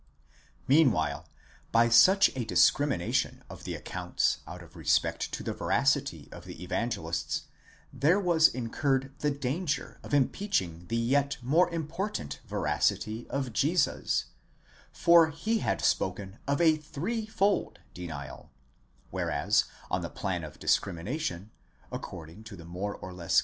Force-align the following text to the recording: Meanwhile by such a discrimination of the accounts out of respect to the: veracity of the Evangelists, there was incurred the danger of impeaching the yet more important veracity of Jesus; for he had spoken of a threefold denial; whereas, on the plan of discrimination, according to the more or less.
Meanwhile 0.67 1.29
by 1.71 1.87
such 1.87 2.35
a 2.35 2.43
discrimination 2.43 3.43
of 3.51 3.65
the 3.65 3.75
accounts 3.75 4.39
out 4.47 4.63
of 4.63 4.75
respect 4.75 5.31
to 5.31 5.43
the: 5.43 5.53
veracity 5.53 6.27
of 6.31 6.45
the 6.45 6.63
Evangelists, 6.63 7.43
there 7.93 8.19
was 8.19 8.47
incurred 8.47 9.13
the 9.19 9.29
danger 9.29 9.99
of 10.01 10.11
impeaching 10.11 10.87
the 10.87 10.97
yet 10.97 11.37
more 11.43 11.69
important 11.69 12.39
veracity 12.47 13.29
of 13.29 13.53
Jesus; 13.53 14.25
for 14.91 15.29
he 15.29 15.59
had 15.59 15.81
spoken 15.81 16.39
of 16.47 16.59
a 16.59 16.77
threefold 16.77 17.77
denial; 17.93 18.49
whereas, 19.11 19.65
on 19.91 20.01
the 20.01 20.09
plan 20.09 20.43
of 20.43 20.57
discrimination, 20.57 21.51
according 21.91 22.43
to 22.45 22.55
the 22.55 22.65
more 22.65 22.95
or 22.95 23.13
less. 23.13 23.39